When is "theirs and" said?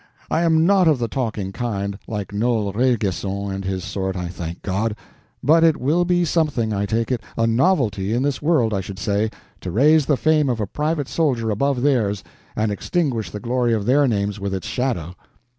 11.83-12.71